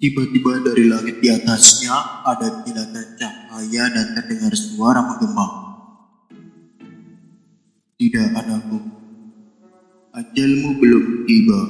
Tiba-tiba 0.00 0.64
dari 0.64 0.88
langit 0.88 1.20
di 1.20 1.28
atasnya 1.28 2.24
ada 2.24 2.64
kilatan 2.64 3.20
cahaya 3.20 3.84
dan 3.92 4.16
terdengar 4.16 4.56
suara 4.56 5.04
menggema. 5.04 5.76
Tidak 8.00 8.32
anakku, 8.32 8.80
ajalmu 10.16 10.70
belum 10.80 11.04
tiba. 11.28 11.60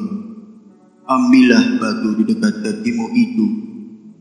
Ambillah 1.11 1.83
batu 1.83 2.23
di 2.23 2.25
dekat 2.31 2.55
kakimu 2.63 3.07
itu 3.19 3.47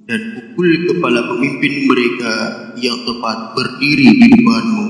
dan 0.10 0.22
pukul 0.34 0.90
kepala 0.90 1.30
pemimpin 1.30 1.86
mereka 1.86 2.34
yang 2.82 2.98
tepat 3.06 3.54
berdiri 3.54 4.10
di 4.10 4.28
depanmu. 4.34 4.88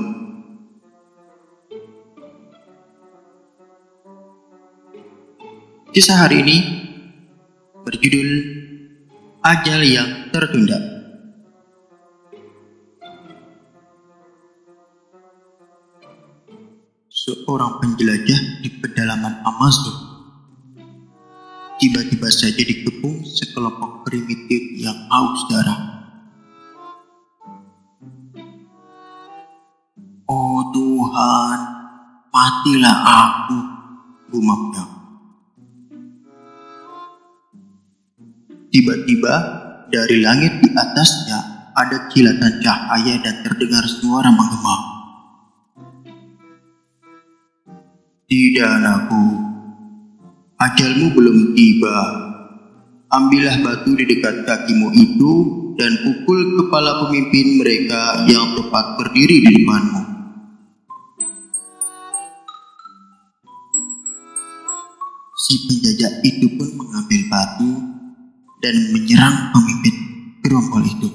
Kisah 5.92 6.24
hari 6.24 6.40
ini 6.40 6.56
berjudul 7.84 8.69
Ajal 9.40 9.80
yang 9.88 10.28
Tertunda. 10.28 10.76
Seorang 17.08 17.80
penjelajah 17.80 18.60
di 18.60 18.68
pedalaman 18.84 19.40
Amazon 19.48 19.96
tiba-tiba 21.80 22.28
saja 22.28 22.60
dikepung 22.60 23.24
sekelompok 23.24 24.04
primitif 24.04 24.76
yang 24.76 25.08
haus 25.08 25.40
darah. 25.48 26.04
Oh 30.28 30.68
Tuhan, 30.68 31.58
matilah 32.28 32.98
aku, 33.08 33.58
gumamnya. 34.36 34.99
Tiba-tiba 38.70 39.34
dari 39.90 40.22
langit 40.22 40.62
di 40.62 40.70
atasnya 40.70 41.70
ada 41.74 42.06
kilatan 42.06 42.62
cahaya 42.62 43.18
dan 43.18 43.42
terdengar 43.42 43.82
suara 43.82 44.30
menggema. 44.30 44.76
Tidak 48.30 48.62
anakku, 48.62 49.26
ajalmu 50.54 51.06
belum 51.18 51.38
tiba. 51.58 51.98
Ambillah 53.10 53.58
batu 53.58 53.98
di 53.98 54.06
dekat 54.06 54.46
kakimu 54.46 54.94
itu 54.94 55.32
dan 55.74 56.06
pukul 56.06 56.62
kepala 56.62 57.02
pemimpin 57.02 57.58
mereka 57.58 58.22
yang 58.30 58.54
tepat 58.54 59.02
berdiri 59.02 59.42
di 59.42 59.50
depanmu. 59.50 60.02
Si 65.34 65.54
penjajah 65.66 66.22
itu 66.22 66.46
pun 66.54 66.70
mengambil 66.78 67.19
dan 68.60 68.76
menyerang 68.92 69.52
pemimpin 69.56 69.94
gerombol 70.44 70.84
itu. 70.84 71.08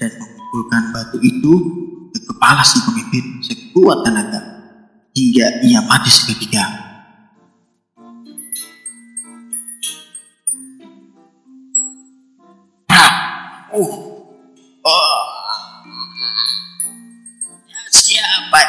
Dan 0.00 0.10
memukulkan 0.16 0.90
batu 0.90 1.20
itu 1.20 1.52
ke 2.10 2.20
kepala 2.32 2.64
si 2.64 2.80
pemimpin 2.82 3.44
sekuat 3.44 4.02
tenaga 4.02 4.40
hingga 5.14 5.62
ia 5.62 5.80
mati 5.84 6.10
seketika. 6.10 6.64
Uh, 12.90 13.10
oh, 13.74 13.90
siapa 17.90 18.60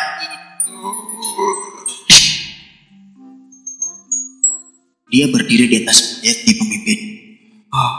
Dia 5.16 5.32
berdiri 5.32 5.72
di 5.72 5.80
atas 5.80 6.20
di 6.20 6.54
pemimpin. 6.60 7.00
Oh, 7.72 7.96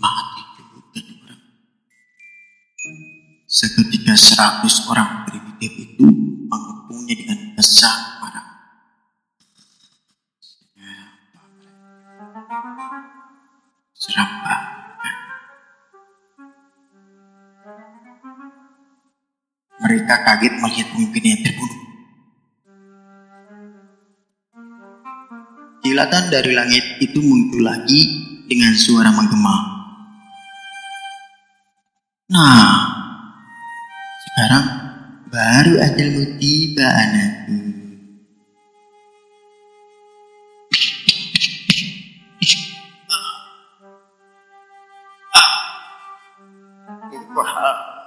mati 0.00 0.40
juga 0.56 0.96
orang. 0.96 1.42
Seketika 3.44 4.16
seratus 4.16 4.88
orang 4.88 5.28
primitif 5.28 5.68
itu 5.76 6.08
mengepungnya 6.48 7.20
dengan 7.20 7.52
besar 7.52 8.16
marah. 8.24 8.48
Serapa. 13.92 14.56
Mereka 19.84 20.14
kaget 20.16 20.54
melihat 20.64 20.86
pemimpinnya 20.96 21.36
terbunuh. 21.44 21.89
Kilatan 25.90 26.30
dari 26.30 26.54
langit 26.54 27.02
itu 27.02 27.18
muncul 27.18 27.66
lagi 27.66 27.98
dengan 28.46 28.70
suara 28.78 29.10
menggema. 29.10 29.56
Nah, 32.30 32.78
sekarang 34.22 34.64
baru 35.34 35.82
ajalmu 35.82 36.38
tiba 36.38 36.86
anakku. 36.86 37.58
Ah. 45.34 45.42
Ah. 47.34 47.99